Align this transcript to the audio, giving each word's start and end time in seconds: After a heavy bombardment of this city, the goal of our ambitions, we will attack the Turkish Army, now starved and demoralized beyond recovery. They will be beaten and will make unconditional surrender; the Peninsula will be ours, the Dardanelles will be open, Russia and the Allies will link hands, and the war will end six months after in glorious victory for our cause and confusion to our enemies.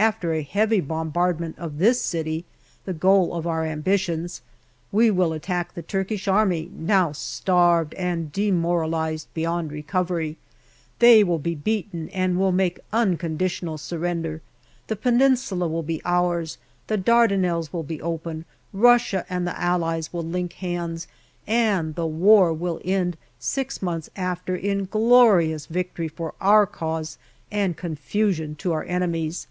After 0.00 0.32
a 0.32 0.40
heavy 0.42 0.80
bombardment 0.80 1.58
of 1.58 1.76
this 1.76 2.00
city, 2.00 2.46
the 2.86 2.94
goal 2.94 3.34
of 3.34 3.46
our 3.46 3.66
ambitions, 3.66 4.40
we 4.90 5.10
will 5.10 5.34
attack 5.34 5.74
the 5.74 5.82
Turkish 5.82 6.26
Army, 6.26 6.70
now 6.74 7.12
starved 7.12 7.92
and 7.92 8.32
demoralized 8.32 9.26
beyond 9.34 9.70
recovery. 9.70 10.38
They 11.00 11.22
will 11.22 11.38
be 11.38 11.54
beaten 11.54 12.08
and 12.14 12.38
will 12.38 12.50
make 12.50 12.80
unconditional 12.94 13.76
surrender; 13.76 14.40
the 14.86 14.96
Peninsula 14.96 15.68
will 15.68 15.82
be 15.82 16.00
ours, 16.06 16.56
the 16.86 16.96
Dardanelles 16.96 17.70
will 17.70 17.82
be 17.82 18.00
open, 18.00 18.46
Russia 18.72 19.26
and 19.28 19.46
the 19.46 19.60
Allies 19.60 20.14
will 20.14 20.24
link 20.24 20.54
hands, 20.54 21.08
and 21.46 21.94
the 21.94 22.06
war 22.06 22.54
will 22.54 22.80
end 22.86 23.18
six 23.38 23.82
months 23.82 24.08
after 24.16 24.56
in 24.56 24.86
glorious 24.86 25.66
victory 25.66 26.08
for 26.08 26.32
our 26.40 26.64
cause 26.64 27.18
and 27.52 27.76
confusion 27.76 28.54
to 28.54 28.72
our 28.72 28.84
enemies. 28.84 29.46